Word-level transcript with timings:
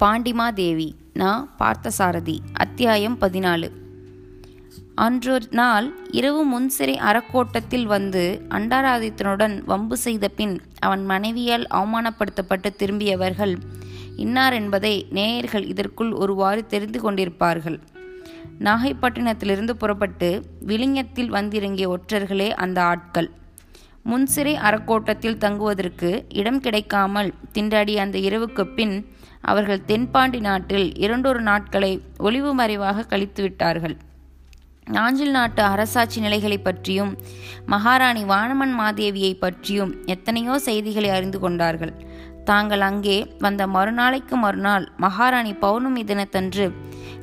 பாண்டிமாதேவி 0.00 0.90
நான் 1.12 1.48
பார்த்தசாரதி 1.58 2.38
அத்தியாயம் 2.52 3.20
பதினாலு. 3.20 3.70
அன்றொரு 4.94 5.46
நாள் 5.50 5.92
இரவு 6.10 6.42
முன்சிறை 6.46 6.96
அறக்கோட்டத்தில் 6.96 7.84
வந்து 7.84 8.42
அண்டாராதித்தனுடன் 8.48 9.62
வம்பு 9.64 9.96
செய்த 9.96 10.28
பின் 10.28 10.60
அவன் 10.78 11.04
மனைவியால் 11.04 11.66
அவமானப்படுத்தப்பட்டு 11.70 12.70
திரும்பியவர்கள் 12.78 13.56
இன்னார் 14.16 14.52
என்பதை 14.52 15.06
நேயர்கள் 15.10 15.66
இதற்குள் 15.66 16.12
ஒருவாறு 16.12 16.66
தெரிந்து 16.66 17.12
கொண்டிருப்பார்கள். 17.12 17.80
நாகைப்பட்டினத்திலிருந்து 18.58 19.70
புறப்பட்டு 19.70 20.42
விளிங்கத்தில் 20.66 21.28
வந்திறங்கிய 21.28 21.98
ஒற்றர்களே 21.98 22.50
அந்த 22.50 22.82
ஆட்கள். 22.82 23.30
முன்சிறை 24.08 24.54
அறக்கோட்டத்தில் 24.54 25.38
தங்குவதற்கு 25.38 26.24
இடம் 26.28 26.60
கிடைக்காமல் 26.60 27.34
திண்டாடி 27.54 27.96
அந்த 27.96 28.18
இரவுக்குப் 28.18 28.76
பின் 28.76 29.06
அவர்கள் 29.40 29.84
தென்பாண்டி 29.84 30.40
நாட்டில் 30.40 30.96
இரண்டொரு 30.96 31.40
நாட்களை 31.40 32.02
ஒளிவு 32.18 32.54
மறைவாக 32.54 33.02
கழித்து 33.02 33.42
விட்டார்கள். 33.42 33.96
நாஞ்சில் 34.90 35.30
நாட்டு 35.30 35.62
அரசாட்சி 35.62 36.20
நிலைகளை 36.20 36.58
பற்றியும் 36.58 37.16
மகாராணி 37.66 38.24
வானமன் 38.24 38.74
மாதேவியை 38.78 39.34
பற்றியும் 39.38 39.94
எத்தனையோ 40.06 40.58
செய்திகளை 40.58 41.10
அறிந்து 41.10 41.38
கொண்டார்கள். 41.38 41.92
தாங்கள் 42.44 42.80
அங்கே 42.80 43.34
வந்த 43.38 43.66
மறுநாளைக்கு 43.66 44.36
மறுநாள் 44.36 44.92
மகாராணி 44.96 45.52
பௌர்ணமி 45.54 46.04
தினத்தன்று 46.04 46.72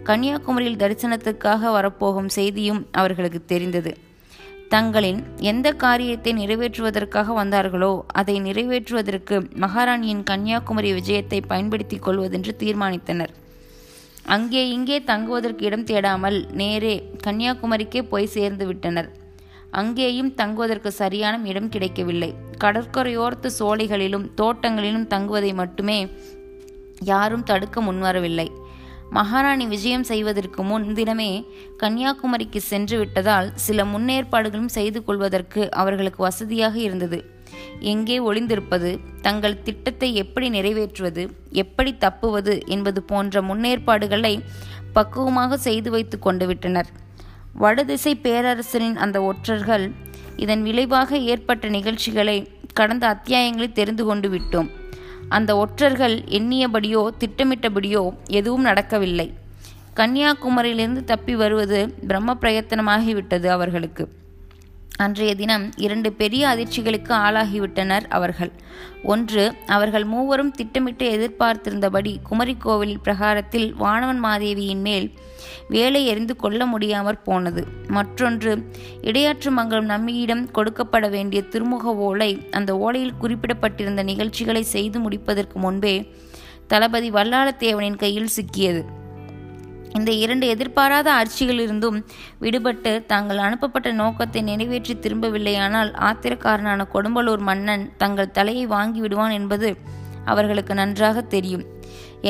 கன்னியாகுமரியில் 0.04 0.78
தரிசனத்துக்காக 0.78 1.72
வரப்போகும் 1.72 2.30
செய்தியும் 2.30 2.88
அவர்களுக்கு 2.92 3.46
தெரிந்தது. 3.46 3.98
தங்களின் 4.68 5.20
எந்த 5.40 5.68
காரியத்தை 5.72 6.32
நிறைவேற்றுவதற்காக 6.34 7.34
வந்தார்களோ 7.42 7.92
அதை 8.08 8.36
நிறைவேற்றுவதற்கு 8.42 9.36
மகாராணியின் 9.64 10.24
கன்னியாகுமரி 10.24 10.92
விஜயத்தை 10.94 11.40
பயன்படுத்திக் 11.48 12.06
கொள்வதென்று 12.06 12.54
தீர்மானித்தனர். 12.60 13.34
அங்கே 14.26 14.70
இங்கே 14.70 14.98
தங்குவதற்கு 15.04 15.66
இடம் 15.66 15.86
தேடாமல் 15.86 16.38
நேரே 16.62 16.96
கன்னியாகுமரிக்கே 17.28 18.02
போய் 18.02 18.34
சேர்ந்து 18.36 18.66
விட்டனர். 18.66 19.10
அங்கேயும் 19.72 20.34
தங்குவதற்கு 20.34 20.92
சரியான 20.92 21.48
இடம் 21.48 21.70
கிடைக்கவில்லை. 21.70 22.32
கடற்கரையோர்த்து 22.64 23.50
சோலைகளிலும் 23.60 24.28
தோட்டங்களிலும் 24.42 25.08
தங்குவதை 25.08 25.54
மட்டுமே 25.54 26.00
யாரும் 27.04 27.44
தடுக்க 27.44 27.82
முன்வரவில்லை. 27.82 28.48
மகாராணி 29.12 29.66
விஜயம் 29.66 30.04
செய்வதற்கு 30.04 30.64
முன் 30.64 30.96
தினமே 30.96 31.46
கன்னியாகுமரிக்கு 31.78 32.58
சென்று 32.58 32.98
விட்டதால் 32.98 33.52
சில 33.56 33.86
முன்னேற்பாடுகளும் 33.86 34.74
செய்து 34.78 35.04
கொள்வதற்கு 35.04 35.72
அவர்களுக்கு 35.72 36.24
வசதியாக 36.24 36.80
இருந்தது. 36.80 37.24
எங்கே 37.80 38.20
ஒளிந்திருப்பது 38.20 39.00
தங்கள் 39.22 39.62
திட்டத்தை 39.64 40.16
எப்படி 40.16 40.50
நிறைவேற்றுவது 40.50 41.30
எப்படி 41.52 41.98
தப்புவது 41.98 42.62
என்பது 42.68 43.04
போன்ற 43.04 43.42
முன்னேற்பாடுகளை 43.42 44.42
பக்குவமாக 44.94 45.58
செய்து 45.58 45.92
வைத்து 45.92 46.20
கொண்டு 46.20 46.48
விட்டனர். 46.48 46.88
வடதிசை 47.54 48.16
பேரரசரின் 48.24 48.96
அந்த 48.96 49.22
ஒற்றர்கள் 49.22 49.92
இதன் 50.36 50.64
விளைவாக 50.64 51.18
ஏற்பட்ட 51.18 51.68
நிகழ்ச்சிகளை 51.68 52.48
கடந்த 52.74 53.08
அத்தியாயங்களில் 53.08 53.72
தெரிந்து 53.72 54.06
கொண்டு 54.06 54.30
விட்டோம். 54.30 54.70
அந்த 55.30 55.58
ஒற்றர்கள் 55.58 56.22
எண்ணியபடியோ 56.22 57.10
திட்டமிட்டபடியோ 57.20 58.14
எதுவும் 58.28 58.62
நடக்கவில்லை. 58.62 59.34
கன்னியாகுமரியிலிருந்து 59.96 61.04
தப்பி 61.04 61.36
வருவது 61.36 61.90
பிரம்ம 61.90 62.34
பிரயத்தனமாகிவிட்டது 62.34 63.46
அவர்களுக்கு. 63.46 64.10
அன்றைய 64.98 65.36
தினம் 65.36 65.72
இரண்டு 65.78 66.14
பெரிய 66.14 66.48
அதிர்ச்சிகளுக்கு 66.48 67.14
ஆளாகிவிட்டனர் 67.14 68.06
அவர்கள். 68.10 68.52
ஒன்று 69.04 69.54
அவர்கள் 69.66 70.04
மூவரும் 70.04 70.52
திட்டமிட்டு 70.52 71.06
எதிர்பார்த்திருந்தபடி 71.16 72.16
குமரி 72.24 72.56
கோவில் 72.56 73.00
பிரகாரத்தில் 73.00 73.74
வானவன் 73.74 74.22
மாதேவியின் 74.24 74.82
மேல் 74.82 75.12
வேலை 75.68 76.06
எறிந்து 76.06 76.36
கொள்ள 76.36 76.66
முடியாமற் 76.66 77.24
போனது. 77.24 77.68
மற்றொன்று 77.88 78.72
இடையாற்று 79.02 79.52
மங்கலம் 79.52 79.90
நம்மியிடம் 79.90 80.52
கொடுக்கப்பட 80.52 81.10
வேண்டிய 81.10 81.44
திருமுக 81.52 81.84
ஓலை 81.84 82.48
அந்த 82.52 82.74
ஓலையில் 82.76 83.18
குறிப்பிடப்பட்டிருந்த 83.20 84.04
நிகழ்ச்சிகளை 84.04 84.64
செய்து 84.64 85.00
முடிப்பதற்கு 85.00 85.60
முன்பே 85.60 86.12
தளபதி 86.68 87.10
வல்லாளத்தேவனின் 87.12 87.98
கையில் 87.98 88.36
சிக்கியது. 88.36 88.84
இந்த 89.98 90.12
இரண்டு 90.24 90.46
எதிர்பாராத 90.54 91.08
ஆட்சிகளிலிருந்தும் 91.20 91.98
விடுபட்டு 92.44 92.92
தாங்கள் 93.12 93.38
அனுப்பப்பட்ட 93.38 93.90
நோக்கத்தை 93.92 94.42
நிறைவேற்றி 94.42 94.94
திரும்பவில்லையானால் 94.96 95.92
ஆத்திரக்காரனான 96.08 96.88
கொடும்பலூர் 96.94 97.44
மன்னன் 97.50 97.86
தங்கள் 97.98 98.34
தலையை 98.38 98.66
வாங்கி 98.66 99.00
விடுவான் 99.00 99.36
என்பது 99.40 99.70
அவர்களுக்கு 100.26 100.74
நன்றாக 100.74 101.22
தெரியும். 101.36 101.66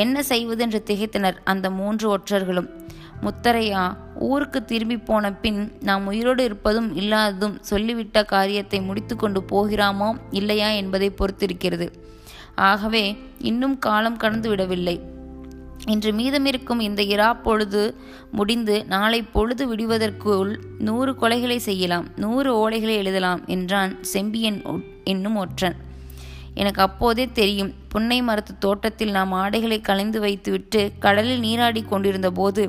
என்ன 0.02 0.22
செய்வதென்று 0.22 0.80
திகைத்தனர் 0.90 1.38
அந்த 1.44 1.66
மூன்று 1.70 2.06
ஒற்றர்களும். 2.16 2.68
முத்தரையா 3.24 3.82
ஊருக்கு 4.28 4.60
திரும்பி 4.64 4.98
போன 5.08 5.32
பின் 5.42 5.60
நாம் 5.88 6.06
உயிரோடு 6.06 6.42
இருப்பதும் 6.44 6.88
இல்லாததும் 7.00 7.58
சொல்லிவிட்ட 7.70 8.24
காரியத்தை 8.34 8.80
முடித்து 8.80 9.16
கொண்டு 9.16 9.42
போகிறாமோ 9.52 10.10
இல்லையா 10.30 10.70
என்பதை 10.80 11.10
பொறுத்திருக்கிறது. 11.20 11.88
ஆகவே 12.70 13.04
இன்னும் 13.50 13.78
காலம் 13.78 14.20
கடந்து 14.24 14.48
விடவில்லை 14.48 14.96
இன்று 15.84 16.12
மீதமிருக்கும் 16.12 16.80
இந்த 16.80 17.02
இரா 17.02 17.34
பொழுது 17.34 17.82
முடிந்து 18.32 18.84
நாளை 18.84 19.22
பொழுது 19.22 19.64
விடுவதற்குள் 19.66 20.52
நூறு 20.78 21.12
கொலைகளை 21.12 21.56
செய்யலாம் 21.56 22.06
நூறு 22.16 22.50
ஓலைகளை 22.62 22.94
எழுதலாம் 23.02 23.42
என்றான் 23.46 24.02
செம்பியன் 24.02 24.62
என்னும் 25.04 25.36
ஒற்றன். 25.36 25.76
எனக்கு 26.54 26.82
அப்போதே 26.82 27.28
தெரியும் 27.32 27.74
புன்னை 27.88 28.22
மரத்து 28.22 28.58
தோட்டத்தில் 28.58 29.10
நாம் 29.10 29.32
ஆடைகளை 29.32 29.80
கலைந்து 29.80 30.20
வைத்துவிட்டு 30.20 30.92
கடலில் 30.98 31.38
நீராடி 31.38 31.82
கொண்டிருந்த 31.82 32.30
போது 32.30 32.64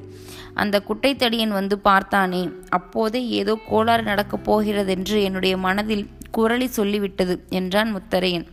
அந்த 0.53 0.83
குட்டைத்தடியன் 0.87 1.57
வந்து 1.59 1.79
பார்த்தானே 1.79 2.49
அப்போதே 2.69 3.27
ஏதோ 3.29 3.55
கோளாறு 3.69 4.03
நடக்கப் 4.03 4.43
போகிறதென்று 4.43 5.23
என்னுடைய 5.23 5.57
மனதில் 5.57 6.05
குரலி 6.37 6.67
சொல்லிவிட்டது 6.75 7.37
என்றான் 7.49 7.95
முத்தரையன். 7.95 8.47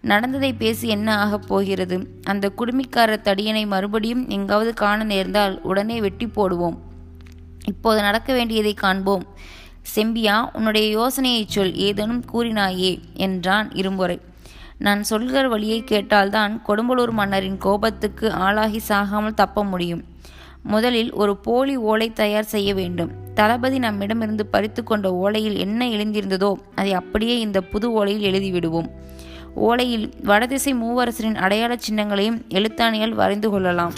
நடந்ததை 0.00 0.52
பேசி 0.52 0.88
என்ன 0.88 1.18
ஆகப் 1.18 1.48
போகிறது? 1.48 1.96
அந்த 2.24 2.52
குடுமிக்காரர் 2.58 3.24
தடியனை 3.24 3.66
மறுபடியும் 3.66 4.28
எங்காவது 4.28 4.74
காண 4.74 5.04
நேர்ந்தால் 5.04 5.60
உடனே 5.62 6.00
வெட்டி 6.00 6.26
போடுவோம். 6.26 6.76
இப்போது 7.64 8.00
நடக்க 8.00 8.32
வேண்டியதை 8.32 8.74
காண்போம். 8.74 9.24
செம்பியா 9.82 10.50
உன்னுடைய 10.52 10.88
யோசனையை 10.88 11.44
சொல் 11.48 11.74
ஏதேனும் 11.74 12.24
கூறினாயே 12.32 12.98
என்றான் 13.14 13.68
இரும்புரை 13.68 14.20
நான் 14.78 15.02
சொல்கிற 15.02 15.48
வழியை 15.48 15.84
கேட்டால்தான் 15.86 16.52
கொடும்பலூர் 16.68 17.10
மன்னரின் 17.10 17.58
கோபத்துக்கு 17.58 18.32
ஆளாகி 18.32 18.80
சாகாமல் 18.88 19.34
தப்ப 19.34 19.64
முடியும். 19.64 20.04
முதலில் 20.62 21.12
ஒரு 21.12 21.36
போலி 21.36 21.76
ஓலை 21.76 22.12
தயார் 22.12 22.44
செய்ய 22.44 22.74
வேண்டும். 22.74 23.10
தளபதி 23.34 23.78
நம்மிடமிருந்து 23.78 24.46
பறித்து 24.46 24.84
கொண்ட 24.84 25.08
ஓலையில் 25.24 25.56
என்ன 25.56 25.86
எழுந்திருந்ததோ 25.86 26.54
அதை 26.74 26.92
அப்படியே 26.92 27.38
இந்த 27.38 27.60
புது 27.60 27.88
ஓலையில் 27.90 28.26
எழுதிவிடுவோம். 28.30 28.88
ஓலையில் 29.60 30.10
வடதிசை 30.22 30.74
மூவரசரின் 30.74 31.34
அடையாள 31.34 31.78
சின்னங்களையும் 31.90 32.40
எழுத்தாணியால் 32.48 33.18
வரைந்து 33.20 33.50
கொள்ளலாம். 33.50 33.94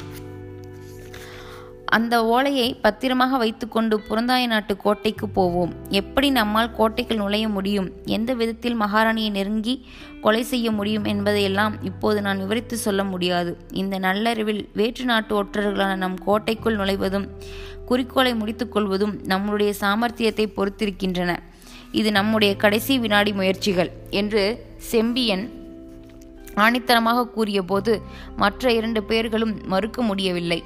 அந்த 1.84 2.24
ஓலையை 2.24 2.74
பத்திரமாக 2.74 3.36
வைத்துக்கொண்டு 3.36 4.00
புறந்தாய 4.00 4.46
நாட்டு 4.46 4.76
கோட்டைக்கு 4.76 5.28
போவோம். 5.28 5.72
எப்படி 5.88 6.30
நம்மால் 6.30 6.74
கோட்டைக்குள் 6.74 7.16
நுழைய 7.16 7.48
முடியும்? 7.48 7.90
எந்த 8.04 8.34
விதத்தில் 8.34 8.80
மகாராணியை 8.80 9.30
நெருங்கி 9.30 9.86
கொலை 10.20 10.42
செய்ய 10.42 10.70
முடியும் 10.70 11.04
என்பதையெல்லாம் 11.04 11.74
இப்போது 11.82 12.22
நான் 12.22 12.38
விவரித்து 12.38 12.76
சொல்ல 12.76 13.04
முடியாது. 13.04 13.58
இந்த 13.70 13.98
நல்லறிவில் 13.98 14.64
வேற்று 14.74 15.04
நாட்டு 15.04 15.42
ஒற்றர்களான 15.42 15.96
நம் 15.96 16.18
கோட்டைக்குள் 16.24 16.76
நுழைவதும் 16.76 17.28
குறிக்கோளை 17.86 18.34
முடித்துக்கொள்வதும் 18.34 19.24
நம்முடைய 19.24 19.74
சாமர்த்தியத்தை 19.80 20.46
பொறுத்திருக்கின்றன. 20.56 21.36
இது 21.92 22.12
நம்முடைய 22.12 22.56
கடைசி 22.56 22.98
வினாடி 22.98 23.32
முயற்சிகள் 23.32 23.90
என்று 24.10 24.68
செம்பியன் 24.80 25.44
ஆணித்தனமாக 26.54 27.30
கூறியபோது 27.30 28.02
மற்ற 28.36 28.72
இரண்டு 28.72 29.02
பேர்களும் 29.02 29.54
மறுக்க 29.66 30.02
முடியவில்லை. 30.02 30.64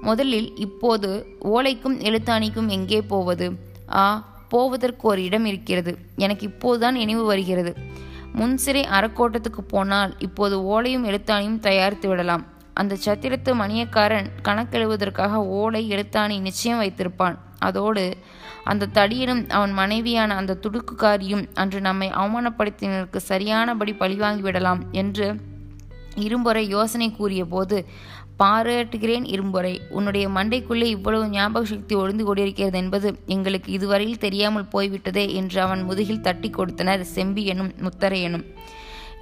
முதலில் 0.00 0.56
இப்போது 0.56 1.26
ஓலைக்கும் 1.40 1.98
எழுத்தாணிக்கும் 2.08 2.68
எங்கே 2.68 3.02
போவது? 3.02 3.52
ஆ 3.92 4.04
போவதற்கு 4.48 5.08
ஒரு 5.08 5.24
இடம் 5.24 5.44
இருக்கிறது. 5.44 5.98
எனக்கு 6.16 6.46
இப்போதுதான் 6.46 6.94
நினைவு 6.94 7.24
வருகிறது. 7.24 7.76
முன்சிறை 8.38 8.82
அறக்கோட்டத்துக்கு 8.96 9.60
போனால் 9.68 10.14
இப்போது 10.18 10.56
ஓலையும் 10.58 11.06
எழுத்தாணியும் 11.06 11.58
தயாரித்து 11.58 12.08
விடலாம். 12.08 12.44
அந்த 12.74 12.98
சத்திரத்து 13.04 13.50
மணியக்காரன் 13.54 14.28
கணக்கெழுவதற்காக 14.42 15.34
ஓலை 15.58 15.82
எழுத்தாணி 15.90 16.36
நிச்சயம் 16.40 16.80
வைத்திருப்பான். 16.80 17.36
அதோடு 17.58 18.04
அந்த 18.64 18.88
தடியனும் 18.94 19.42
அவன் 19.48 19.72
மனைவியான 19.72 20.34
அந்த 20.34 20.58
துடுக்குக்காரியும் 20.62 21.44
அன்று 21.54 21.80
நம்மை 21.80 22.08
அவமானப்படுத்தினருக்கு 22.10 23.20
சரியானபடி 23.30 23.92
பழிவாங்கிவிடலாம் 23.92 24.82
என்று 24.92 25.28
இரும்பொறை 26.16 26.62
யோசனை 26.68 27.08
கூறிய 27.12 27.44
போது 27.44 27.78
பாராட்டுகிறேன் 28.36 29.26
இரும்பொறை 29.34 29.72
உன்னுடைய 29.88 30.28
மண்டைக்குள்ளே 30.28 30.88
இவ்வளவு 30.96 31.28
ஞாபக 31.28 31.64
சக்தி 31.64 31.94
ஒளிந்து 31.94 32.24
கொண்டிருக்கிறது 32.24 32.78
என்பது 32.78 33.08
எங்களுக்கு 33.26 33.72
இதுவரையில் 33.72 34.18
தெரியாமல் 34.18 34.70
போய்விட்டதே 34.72 35.34
என்று 35.34 35.60
அவன் 35.60 35.82
முதுகில் 35.82 36.20
தட்டி 36.20 36.50
கொடுத்தனர் 36.50 37.04
செம்பியனும் 37.14 37.70
முத்தரையனும். 37.82 38.44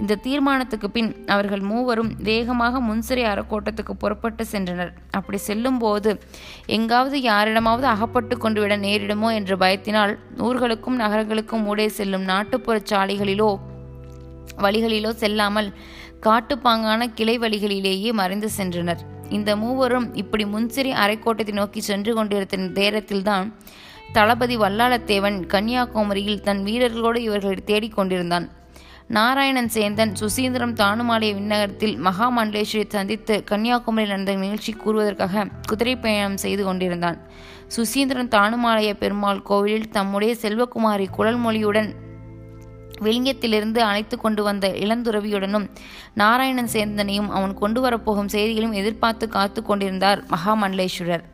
இந்த 0.00 0.15
தீர்மானத்துக்கு 0.15 0.91
பின் 0.91 1.25
அவர்கள் 1.27 1.61
மூவரும் 1.61 2.11
வேகமாக 2.19 2.81
முன்சிறை 2.81 3.25
அறக்கோட்டத்துக்கு 3.33 3.94
புறப்பட்டு 3.99 4.44
சென்றனர். 4.53 4.93
அப்படி 5.11 5.39
செல்லும்போது 5.39 6.21
எங்காவது 6.67 7.21
யாரிடமாவது 7.21 7.87
அகப்பட்டு 7.87 8.39
கொண்டு 8.39 8.61
விட 8.61 8.77
நேரிடுமோ 8.77 9.31
என்ற 9.35 9.56
பயத்தினால் 9.56 10.19
ஊர்களுக்கும் 10.39 11.00
நகரங்களுக்கும் 11.00 11.65
ஊடே 11.65 11.89
செல்லும் 11.89 12.23
நாட்டுப்புற 12.23 12.79
சாலைகளிலோ 12.91 13.50
வழிகளிலோ 14.59 15.11
செல்லாமல் 15.15 15.71
காட்டுப்பாங்கான 16.21 17.06
கிளை 17.15 17.38
வழிகளிலேயே 17.38 18.12
மறைந்து 18.12 18.49
சென்றனர். 18.56 19.00
இந்த 19.29 19.56
மூவரும் 19.56 20.15
இப்படி 20.15 20.45
முன்சிறி 20.45 20.91
அரைக்கோட்டத்தை 21.05 21.53
நோக்கி 21.53 21.81
சென்று 21.81 22.15
கொண்டிருந்த 22.15 22.56
நேரத்தில்தான் 22.81 23.47
தளபதி 24.12 24.56
வல்லாளத்தேவன் 24.56 25.38
கன்னியாகுமரியில் 25.47 26.41
தன் 26.41 26.62
வீரர்களோடு 26.65 27.17
இவர்களை 27.17 27.56
தேடிக் 27.65 27.95
கொண்டிருந்தான். 27.95 28.49
நாராயணன் 29.17 29.70
சேந்தன் 29.75 30.12
சுசீந்திரம் 30.20 30.73
தானுமாலய 30.81 31.32
விண்ணகரத்தில் 31.38 31.97
மகாமண்டலேஸ்வரி 32.05 32.85
சந்தித்து 32.88 33.35
கன்னியாகுமரியில் 33.50 34.12
நடந்த 34.12 34.35
நிகழ்ச்சி 34.35 34.73
கூறுவதற்காக 34.73 35.44
குதிரை 35.69 35.97
பயணம் 35.97 36.37
செய்து 36.37 36.62
கொண்டிருந்தான். 36.64 37.19
சுசீந்திரன் 37.76 38.31
தானுமாலய 38.37 38.93
பெருமாள் 39.03 39.43
கோவிலில் 39.43 39.91
தம்முடைய 39.91 40.35
செல்வகுமாரி 40.43 41.09
குழல்மொழியுடன் 41.19 41.91
வெளிங்கத்திலிருந்து 43.03 43.81
அழைத்து 43.88 44.19
கொண்டு 44.19 44.43
வந்த 44.43 44.69
இளந்துறவியுடனும் 44.85 45.67
நாராயணன் 46.14 46.73
சேந்தனையும் 46.73 47.29
அவன் 47.29 47.55
கொண்டு 47.55 47.81
வரப்போகும் 47.81 48.32
செய்திகளையும் 48.37 48.79
எதிர்பார்த்து 48.82 49.29
காத்து 49.29 49.62
கொண்டிருந்தார் 49.62 50.23
மகாமண்டலேஸ்வரர். 50.35 51.26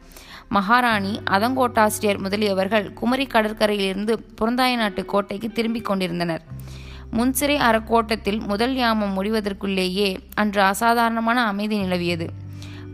மகாராணி 0.49 1.15
அதங்கோட்டாசிரியர் 1.31 2.23
முதலியவர்கள் 2.27 2.93
குமரி 2.93 3.27
கடற்கரையிலிருந்து 3.27 4.17
புறந்தாய 4.35 4.77
நாட்டு 4.77 5.05
கோட்டைக்கு 5.05 5.51
திரும்பிக் 5.53 5.85
கொண்டிருந்தனர். 5.85 6.45
முன்சிறை 7.17 7.57
அறக்கோட்டத்தில் 7.57 8.41
முதல் 8.41 8.75
யாமம் 8.75 9.15
முடிவதற்குள்ளேயே 9.17 10.09
அன்று 10.35 10.63
அசாதாரணமான 10.63 11.47
அமைதி 11.47 11.77
நிலவியது. 11.83 12.27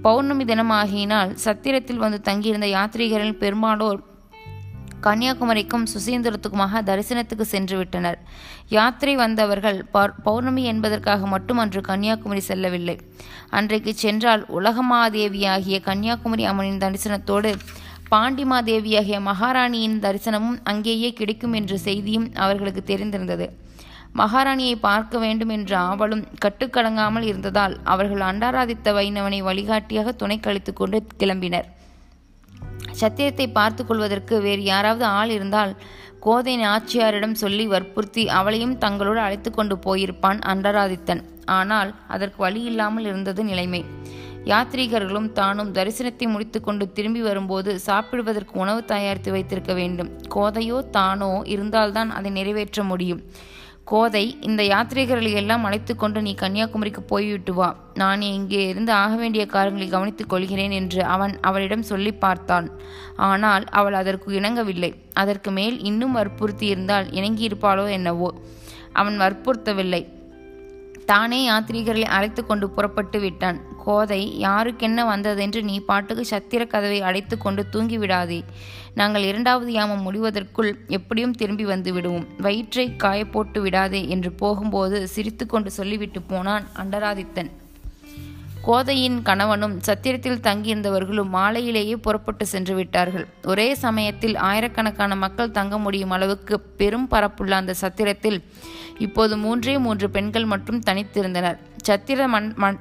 பௌர்ணமி 0.03 0.45
தினமாகியினால் 0.45 1.31
சத்திரத்தில் 1.45 1.97
வந்து 1.97 2.21
தங்கியிருந்த 2.21 2.67
யாத்ரீகரில் 2.67 3.41
பெரும்பாலோர் 3.43 4.01
கன்னியாகுமரிக்கும் 5.01 5.87
சுசீந்திரத்துக்குமாக 5.93 6.81
தரிசனத்துக்கு 6.83 7.41
சென்று 7.41 7.77
விட்டனர். 7.77 8.19
யாத்திரை 8.69 9.17
வந்தவர்கள் 9.17 9.79
பௌர்ணமி 10.23 10.63
என்பதற்காக 10.65 11.27
மட்டும் 11.27 11.59
அன்று 11.59 11.81
கன்னியாகுமரி 11.81 12.41
செல்லவில்லை. 12.41 12.99
அன்றைக்கு 13.51 13.95
சென்றால் 13.95 14.45
உலகமாதேவியாகிய 14.59 15.81
கன்னியாகுமரி 15.81 16.47
அம்மனின் 16.47 16.83
தரிசனத்தோடு 16.85 17.53
பாண்டிமாதேவியாகிய 18.11 19.19
மகாராணியின் 19.21 20.01
தரிசனமும் 20.01 20.59
அங்கேயே 20.65 21.13
கிடைக்கும் 21.13 21.53
என்ற 21.53 21.77
செய்தியும் 21.77 22.31
அவர்களுக்கு 22.35 22.83
தெரிந்திருந்தது. 22.87 23.47
மகாராணியை 24.15 24.75
பார்க்க 24.89 25.19
வேண்டும் 25.25 25.53
என்ற 25.55 25.73
ஆவலும் 25.91 26.25
கட்டுக்கடங்காமல் 26.45 27.27
இருந்ததால் 27.31 27.75
அவர்கள் 27.93 28.23
அண்டாராதித்த 28.31 28.93
வைணவனை 28.99 29.41
வழிகாட்டியாக 29.49 30.13
துணை 30.21 30.37
கழித்து 30.41 30.73
கொண்டு 30.73 30.99
கிளம்பினர். 31.21 31.69
சத்தியத்தை 33.01 33.47
பார்த்து 33.59 33.83
கொள்வதற்கு 33.85 34.35
வேறு 34.41 34.63
யாராவது 34.65 35.05
ஆள் 35.19 35.33
இருந்தால் 35.37 35.73
கோதை 36.27 36.55
நாச்சியாரிடம் 36.57 37.35
சொல்லி 37.41 37.65
வற்புறுத்தி 37.73 38.23
அவளையும் 38.39 38.77
தங்களோடு 38.85 39.21
அழைத்து 39.25 39.51
கொண்டு 39.51 39.75
போயிருப்பான் 39.87 40.39
அண்டராதித்தன். 40.53 41.23
ஆனால் 41.59 41.91
அதற்கு 42.15 42.39
வழி 42.45 42.63
இல்லாமல் 42.71 43.07
இருந்தது 43.11 43.43
நிலைமை. 43.51 43.83
யாத்ரீகர்களும் 44.53 45.29
தானும் 45.33 45.73
தரிசனத்தை 45.73 46.27
முடித்துக்கொண்டு 46.33 46.85
திரும்பி 46.93 47.23
வரும்போது 47.29 47.71
சாப்பிடுவதற்கு 47.89 48.55
உணவு 48.65 48.81
தயாரித்து 48.85 49.31
வைத்திருக்க 49.37 49.75
வேண்டும். 49.81 50.11
கோதையோ 50.35 50.79
தானோ 50.99 51.33
இருந்தால்தான் 51.55 52.11
அதை 52.11 52.33
நிறைவேற்ற 52.39 52.83
முடியும். 52.93 53.23
கோதை 53.91 54.23
இந்த 54.41 54.63
யாத்ரீகர்களை 54.63 55.33
எல்லாம் 55.41 55.65
அழைத்து 55.65 55.93
கொண்டு 55.97 56.19
நீ 56.23 56.35
கன்னியாகுமரிக்கு 56.35 57.03
போய்விட்டு 57.11 57.53
வா. 57.55 57.69
நான் 57.95 58.21
இங்கே 58.21 58.61
இருந்து 58.67 58.93
ஆக 58.93 59.17
வேண்டிய 59.17 59.47
காரியங்களை 59.47 59.89
கவனித்துக் 59.89 60.29
கொள்கிறேன் 60.29 60.71
என்று 60.71 61.03
அவன் 61.15 61.35
அவளிடம் 61.41 61.85
சொல்லி 61.91 62.13
பார்த்தான். 62.15 62.69
ஆனால் 63.31 63.65
அவள் 63.65 63.93
அதற்கு 63.93 64.35
இணங்கவில்லை. 64.35 64.91
அதற்கு 65.23 65.51
மேல் 65.51 65.77
இன்னும் 65.81 66.13
வற்புறுத்தி 66.13 66.67
இருந்தால் 66.67 67.09
இணங்கியிருப்பாளோ 67.11 67.85
என்னவோ. 67.89 68.31
அவன் 68.93 69.19
வற்புறுத்தவில்லை. 69.21 70.03
தானே 71.05 71.39
யாத்ரீகர்களை 71.51 72.09
அழைத்து 72.17 72.43
கொண்டு 72.47 72.67
புறப்பட்டு 72.71 73.19
விட்டான். 73.21 73.59
கோதை 73.85 74.23
யாருக்கென்ன 74.41 75.01
வந்ததென்று 75.13 75.63
நீ 75.63 75.77
பாட்டுக்கு 75.91 76.25
சத்திர 76.31 76.63
கதவை 76.67 77.01
அடைத்து 77.01 77.39
கொண்டு 77.39 77.65
தூங்கிவிடாதே. 77.73 78.41
நாங்கள் 78.95 79.23
இரண்டாவது 79.23 79.73
யாமம் 79.73 80.05
முடிவதற்குள் 80.07 80.71
எப்படியும் 80.89 81.33
திரும்பி 81.33 81.65
வந்து 81.65 81.93
விடுவோம் 81.93 82.27
வயிற்றை 82.39 82.87
காயப்போட்டு 82.99 83.59
விடாதே 83.59 84.09
என்று 84.09 84.33
போகும்போது 84.33 85.09
சிரித்து 85.09 85.47
கொண்டு 85.47 85.71
சொல்லிவிட்டு 85.71 86.23
போனான் 86.23 86.67
அண்டராதித்தன். 86.77 87.51
கோதையின் 88.63 89.23
கணவனும் 89.23 89.81
சத்திரத்தில் 89.81 90.41
தங்கியிருந்தவர்களும் 90.41 91.29
மாலையிலேயே 91.29 91.97
புறப்பட்டு 91.97 92.47
சென்று 92.47 92.75
விட்டார்கள். 92.75 93.27
ஒரே 93.45 93.75
சமயத்தில் 93.75 94.37
ஆயிரக்கணக்கான 94.37 95.17
மக்கள் 95.17 95.51
தங்க 95.51 95.79
முடியும் 95.79 96.11
அளவுக்கு 96.11 96.61
பெரும் 96.61 97.09
பரப்புள்ள 97.11 97.51
அந்த 97.51 97.75
சத்திரத்தில் 97.75 98.45
இப்போது 98.99 99.37
மூன்றே 99.37 99.79
மூன்று 99.79 100.11
பெண்கள் 100.11 100.45
மட்டும் 100.45 100.83
தனித்திருந்தனர். 100.87 101.59
சத்திர 101.87 102.27
மண் 102.27 102.53
மண் 102.57 102.79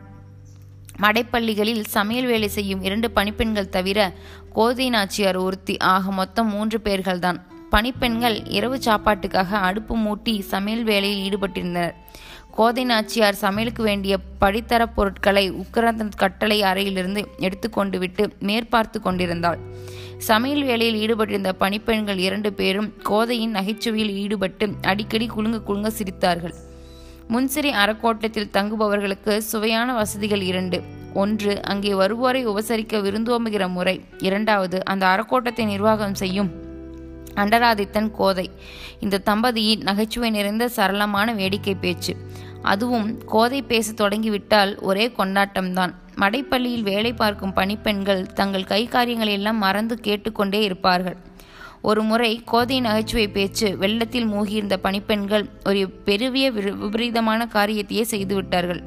மடைப்பள்ளிகளில் 1.02 1.84
சமையல் 1.86 2.26
வேலை 2.26 2.48
செய்யும் 2.48 2.82
இரண்டு 2.82 3.12
பணிப்பெண்கள் 3.12 3.70
தவிர 3.70 4.14
கோதை 4.54 4.90
நாச்சியார் 4.90 5.36
ஒருத்தி 5.36 5.78
ஆக 5.78 6.12
மொத்தம் 6.12 6.50
மூன்று 6.50 6.80
பேர்கள்தான். 6.84 7.40
பணிப்பெண்கள் 7.70 8.48
இரவு 8.48 8.78
சாப்பாட்டுக்காக 8.78 9.52
அடுப்பு 9.52 9.98
மூட்டி 9.98 10.40
சமையல் 10.40 10.84
வேலையில் 10.84 11.24
ஈடுபட்டிருந்தனர். 11.30 11.94
கோதை 12.52 12.84
நாச்சியார் 12.84 13.34
சமையலுக்கு 13.34 13.84
வேண்டிய 13.84 14.20
படித்தர 14.42 14.86
பொருட்களை 14.96 15.52
உக்கரந்தன் 15.52 16.12
கட்டளை 16.16 16.62
அறையிலிருந்து 16.62 17.28
எடுத்துக்கொண்டு 17.38 18.00
விட்டு 18.00 18.34
மேற்பார்த்து 18.40 19.02
கொண்டிருந்தாள். 19.02 19.60
சமையல் 20.18 20.64
வேலையில் 20.64 21.00
ஈடுபட்டிருந்த 21.00 21.52
பணிப்பெண்கள் 21.52 22.18
இரண்டு 22.18 22.54
பேரும் 22.54 22.94
கோதையின் 23.04 23.52
நகைச்சுவையில் 23.52 24.14
ஈடுபட்டு 24.16 24.74
அடிக்கடி 24.82 25.28
குலுங்க 25.28 25.62
குலுங்க 25.62 25.92
சிரித்தார்கள். 25.98 26.54
முன்சிறி 27.30 27.72
அறக்கோட்டத்தில் 27.72 28.52
தங்குபவர்களுக்கு 28.54 29.38
சுவையான 29.38 29.94
வசதிகள் 29.94 30.42
இரண்டு. 30.42 30.82
ஒன்று 31.14 31.64
அங்கே 31.64 31.92
வருவோரை 31.92 32.42
உபசரிக்க 32.48 33.00
விருந்தோம்புகிற 33.00 33.70
முறை. 33.70 34.02
இரண்டாவது 34.18 34.86
அந்த 34.86 35.08
அறக்கோட்டத்தை 35.08 35.66
நிர்வாகம் 35.66 36.14
செய்யும் 36.14 36.52
அண்டராதித்தன் 37.36 38.12
கோதை. 38.12 38.52
இந்த 39.00 39.22
தம்பதியின் 39.26 39.82
நகைச்சுவை 39.82 40.30
நிறைந்த 40.30 40.70
சரளமான 40.76 41.36
வேடிக்கை 41.36 41.76
பேச்சு. 41.76 42.16
அதுவும் 42.62 43.26
கோதை 43.26 43.62
பேச 43.62 43.92
தொடங்கிவிட்டால் 43.92 44.80
ஒரே 44.80 45.08
கொண்டாட்டம்தான். 45.08 45.94
மடைப்பள்ளியில் 46.16 46.82
வேலை 46.82 47.14
பார்க்கும் 47.14 47.54
பணிப்பெண்கள் 47.54 48.26
தங்கள் 48.26 48.64
கை 48.64 48.86
காரியங்களை 48.86 49.34
எல்லாம் 49.34 49.58
மறந்து 49.58 50.00
கேட்டுக்கொண்டே 50.00 50.64
இருப்பார்கள். 50.64 51.18
ஒரு 51.90 52.02
முறை 52.02 52.42
கோதை 52.46 52.80
நகைச்சுவை 52.80 53.26
பேச்சு 53.28 53.78
வெள்ளத்தில் 53.78 54.28
மூழ்கியிருந்த 54.32 54.76
பணிப்பெண்கள் 54.84 55.46
ஒரு 55.64 55.90
பெருவிய 55.90 56.52
விபரீதமான 56.52 57.48
காரியத்தையே 57.54 58.04
செய்துவிட்டார்கள் 58.12 58.82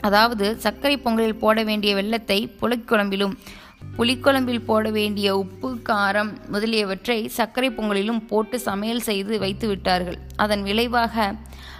அதாவது 0.00 0.56
சர்க்கரை 0.56 0.96
பொங்கலில் 0.98 1.38
போட 1.38 1.62
வேண்டிய 1.64 1.94
வெள்ளத்தை 1.94 2.38
புளிக்குழம்பிலும் 2.60 3.34
புளிக்குழம்பில் 3.96 4.64
போட 4.64 4.90
வேண்டிய 4.90 5.36
உப்பு 5.36 5.68
காரம் 5.88 6.32
முதலியவற்றை 6.48 7.28
சர்க்கரை 7.28 7.70
பொங்கலிலும் 7.70 8.22
போட்டு 8.26 8.60
சமையல் 8.60 9.00
செய்து 9.00 9.38
வைத்து 9.38 9.68
விட்டார்கள். 9.68 10.18
அதன் 10.36 10.62
விளைவாக 10.62 11.34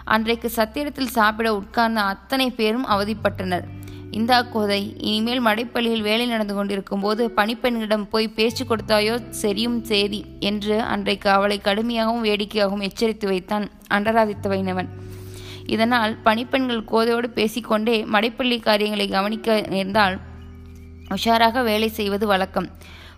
அன்றைக்கு 0.04 0.50
சத்திரத்தில் 0.56 1.16
சாப்பிட 1.18 1.54
உட்கார்ந்த 1.54 2.00
அத்தனை 2.02 2.50
பேரும் 2.50 2.86
அவதிப்பட்டனர். 2.86 3.66
இந்தா 4.10 4.42
கோதை 4.42 4.94
இனிமேல் 4.98 5.44
மடைப்பள்ளியில் 5.44 6.00
வேலை 6.00 6.26
நடந்து 6.26 6.54
கொண்டிருக்கும் 6.54 7.00
போது 7.00 7.32
பணிப்பெண்ணிடம் 7.36 8.08
போய் 8.08 8.28
பேச்சு 8.28 8.64
கொடுத்தாயோ? 8.64 9.22
சரியும் 9.42 9.80
சேதி 9.80 10.24
என்று 10.40 10.80
அன்றைக்கு 10.80 11.30
அவளை 11.30 11.60
கடுமையாகவும் 11.64 12.24
வேடிக்கையாகவும் 12.24 12.80
எச்சரித்து 12.80 13.26
வைத்தான் 13.26 13.70
அண்டராதித்த 13.90 14.48
வைணவன் 14.48 14.88
இதனால் 15.66 16.16
பணிப்பெண்கள் 16.22 16.82
கோதையோடு 16.92 17.26
பேசிக்கொண்டே 17.26 18.04
மடைப்பள்ளி 18.04 18.60
காரியங்களை 18.60 19.08
கவனிக்க 19.08 19.60
நேர்ந்தால் 19.68 20.18
உஷாராக 21.14 21.62
வேலை 21.62 21.88
செய்வது 21.88 22.26
வழக்கம். 22.26 22.68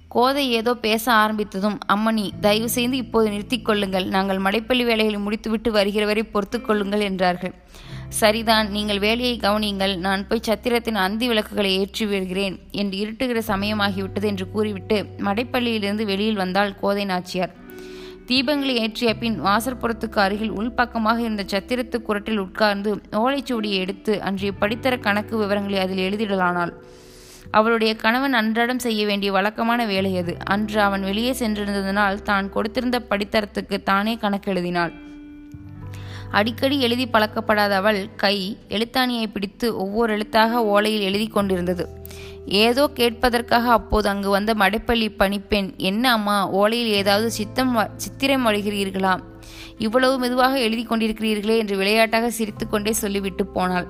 கோதை 0.09 0.51
ஏதோ 0.51 0.75
பேச 0.75 1.13
ஆரம்பித்ததும் 1.13 1.79
அம்மணி 1.89 2.31
தயவு 2.41 2.69
செய்து 2.69 2.97
இப்போது 2.97 3.31
நிறுத்திக் 3.31 3.65
கொள்ளுங்கள். 3.65 4.05
நாங்கள் 4.05 4.39
மடைப்பள்ளி 4.39 4.85
வேலைகளை 4.85 5.19
முடித்துவிட்டு 5.19 5.73
வருகிற 5.73 6.07
வரை 6.07 6.23
பொறுத்து 6.23 6.61
கொள்ளுங்கள் 6.61 7.01
என்றார்கள். 7.01 7.55
சரிதான் 8.19 8.69
நீங்கள் 8.69 9.01
வேலையை 9.05 9.35
கவனியுங்கள் 9.45 9.97
நான் 9.97 10.25
போய் 10.29 10.47
சத்திரத்தின் 10.49 10.99
அந்தி 11.05 11.27
விளக்குகளை 11.29 11.71
ஏற்றி 11.79 12.05
வருகிறேன் 12.07 12.57
என்று 12.71 12.97
இருட்டுகிற 13.03 13.41
சமயமாகிவிட்டது 13.51 14.23
என்று 14.23 14.47
கூறிவிட்டு 14.49 14.97
மடைப்பள்ளியிலிருந்து 15.27 16.05
வெளியில் 16.05 16.41
வந்தாள் 16.43 16.73
கோதை 16.81 17.05
நாச்சியார். 17.05 17.53
தீபங்களை 18.29 18.75
ஏற்றிய 18.83 19.13
பின் 19.19 19.37
வாசற்புறத்துக்கு 19.41 20.19
அருகில் 20.25 20.57
உள்பக்கமாக 20.61 21.19
இருந்த 21.19 21.45
சத்திரத்து 21.53 21.99
குரட்டில் 22.09 22.39
உட்கார்ந்து 22.39 22.91
ஓலைச்சுவடியை 23.13 23.79
எடுத்து 23.85 24.23
அன்றைய 24.23 24.53
படித்தர 24.61 24.97
கணக்கு 24.99 25.37
விவரங்களை 25.37 25.79
அதில் 25.79 26.05
எழுதிடலானாள். 26.09 26.73
அவளுடைய 27.51 27.93
கணவன் 27.97 28.33
அன்றாடம் 28.33 28.79
செய்ய 28.79 29.07
வேண்டிய 29.07 29.33
வழக்கமான 29.33 29.87
வேலை 29.87 30.19
அது. 30.19 30.37
அன்று 30.45 30.81
அவன் 30.81 31.03
வெளியே 31.03 31.33
சென்றிருந்ததனால் 31.33 32.23
தான் 32.23 32.49
கொடுத்திருந்த 32.57 33.01
படித்தரத்துக்கு 33.11 33.79
தானே 33.83 34.15
கணக்கு 34.17 34.51
எழுதினாள். 34.51 35.10
அடிக்கடி 36.39 36.77
எழுதி 36.81 37.07
பழக்கப்படாத 37.07 37.73
அவள் 37.81 38.01
கை 38.17 38.37
எழுத்தாணியை 38.69 39.27
பிடித்து 39.33 39.67
ஒவ்வொரு 39.77 40.11
எழுத்தாக 40.17 40.61
ஓலையில் 40.75 41.07
எழுதி 41.09 41.27
கொண்டிருந்தது. 41.27 41.85
ஏதோ 42.67 42.85
கேட்பதற்காக 42.95 43.67
அப்போது 43.79 44.09
அங்கு 44.09 44.29
வந்த 44.29 44.53
மடைப்பள்ளி 44.55 45.09
பணிப்பெண் 45.19 45.69
என்ன 45.91 46.05
அம்மா 46.13 46.37
ஓலையில் 46.53 46.93
ஏதாவது 47.01 47.29
சித்தம் 47.31 47.75
சித்திரம் 47.97 48.47
வழிகிறீர்களா 48.47 49.15
இவ்வளவு 49.79 50.15
மெதுவாக 50.19 50.55
எழுதி 50.59 50.83
கொண்டிருக்கிறீர்களே 50.87 51.55
என்று 51.59 51.77
விளையாட்டாக 51.77 52.31
சிரித்துக்கொண்டே 52.31 52.93
சொல்லிவிட்டு 52.93 53.45
போனாள். 53.47 53.87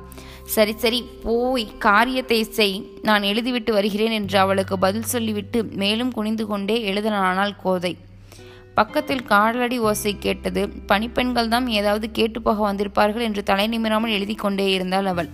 சரி 0.54 0.74
சரி 0.76 1.00
போய் 1.22 1.64
காரியத்தை 1.78 2.38
செய் 2.58 2.76
நான் 3.02 3.22
எழுதிவிட்டு 3.22 3.72
வருகிறேன் 3.72 4.14
என்று 4.18 4.38
அவளுக்கு 4.38 4.76
பதில் 4.78 5.10
சொல்லிவிட்டு 5.14 5.60
மேலும் 5.82 6.12
குனிந்து 6.12 6.46
கொண்டே 6.46 6.76
எழுதலானாள் 6.92 7.58
கோதை. 7.62 7.92
பக்கத்தில் 8.74 9.22
காலடி 9.22 9.78
ஓசை 9.78 10.18
கேட்டது 10.18 10.68
பணிப்பெண்கள் 10.86 11.48
தான் 11.48 11.66
ஏதாவது 11.66 12.10
கேட்டு 12.10 12.42
போக 12.42 12.72
வந்திருப்பார்கள் 12.72 13.20
என்று 13.20 13.42
தலை 13.42 13.66
நிமிராமல் 13.68 14.10
எழுதி 14.10 14.34
கொண்டே 14.34 14.70
இருந்தாள் 14.72 15.06
அவள். 15.06 15.28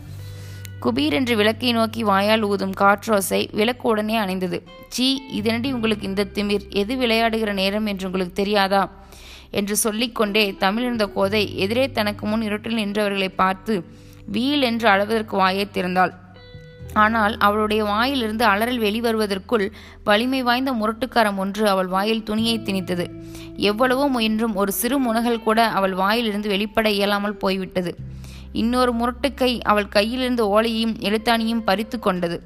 குபீர் 0.83 1.13
என்று 1.13 1.37
விளக்கை 1.37 1.73
நோக்கி 1.73 2.03
வாயால் 2.03 2.43
ஊதும் 2.43 2.75
காற்றோசை 2.81 3.49
விளக்கு 3.53 3.89
உடனே 3.89 4.17
அணைந்தது. 4.19 4.59
சீ 4.89 5.21
இதனடி 5.33 5.73
உங்களுக்கு 5.73 6.07
இந்த 6.07 6.25
திமிர் 6.35 6.69
எது 6.69 6.97
விளையாடுகிற 6.97 7.53
நேரம் 7.53 7.87
என்று 7.87 8.07
உங்களுக்கு 8.07 8.33
தெரியாதா? 8.33 8.83
என்று 9.51 9.77
சொல்லிக்கொண்டே 9.77 10.55
தமிழிருந்த 10.59 11.13
கோதை 11.13 11.57
எதிரே 11.57 11.91
தனக்கு 11.91 12.27
முன் 12.27 12.43
இருட்டில் 12.43 12.77
நின்றவர்களை 12.77 13.29
பார்த்து 13.35 13.85
வீல் 14.27 14.63
என்று 14.63 14.89
அளவதற்கு 14.89 15.37
வாயை 15.37 15.67
திறந்தாள். 15.73 16.13
ஆனால் 16.93 17.37
அவளுடைய 17.37 17.85
வாயிலிருந்து 17.85 18.45
அலறல் 18.45 18.81
வெளிவருவதற்குள் 18.81 19.73
வலிமை 20.05 20.43
வாய்ந்த 20.43 20.73
முரட்டுக்காரம் 20.73 21.37
ஒன்று 21.37 21.69
அவள் 21.69 21.87
வாயில் 21.87 22.23
துணியை 22.23 22.59
திணித்தது. 22.59 23.07
எவ்வளவோ 23.57 24.09
முயன்றும் 24.09 24.55
ஒரு 24.55 24.73
சிறு 24.73 25.01
முனகல் 25.01 25.43
கூட 25.43 25.69
அவள் 25.69 25.95
வாயிலிருந்து 25.95 26.49
வெளிப்பட 26.49 26.91
இயலாமல் 26.91 27.35
போய்விட்டது. 27.35 27.95
இன்னொரு 28.53 28.93
முரட்டுக்கை 28.93 29.61
அவள் 29.63 29.87
கையிலிருந்து 29.87 30.43
ஓலையையும் 30.43 30.95
எழுத்தாணியும் 30.99 31.65
பறித்து 31.65 31.99
கொண்டது. 31.99 32.43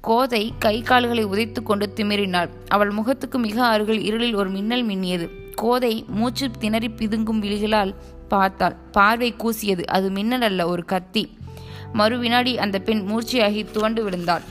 கோதை 0.00 0.52
கை 0.58 0.82
கால்களை 0.82 1.24
உதைத்து 1.24 1.62
கொண்டு 1.62 1.92
திமிரினாள். 1.96 2.48
அவள் 2.68 2.90
முகத்துக்கு 2.90 3.38
மிக 3.38 3.66
அருகில் 3.66 4.02
இருளில் 4.04 4.34
ஒரு 4.34 4.50
மின்னல் 4.50 4.86
மின்னியது. 4.86 5.30
கோதை 5.54 6.04
மூச்சு 6.08 6.50
திணறி 6.58 6.88
பிதுங்கும் 6.88 7.38
விழிகளால் 7.38 7.94
பார்த்தாள். 8.28 8.76
பார்வை 8.92 9.34
கூசியது. 9.38 9.84
அது 9.86 10.10
மின்னல் 10.10 10.42
அல்ல 10.42 10.68
ஒரு 10.68 10.84
கத்தி. 10.84 11.36
மறு 11.92 12.18
வினாடி 12.18 12.58
அந்த 12.58 12.78
பெண் 12.78 13.04
மூர்ச்சையாகி 13.10 13.70
துவண்டு 13.70 14.02
விழுந்தாள். 14.04 14.44